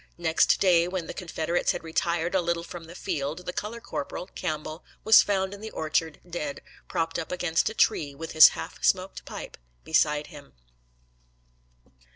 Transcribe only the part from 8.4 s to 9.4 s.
half smoked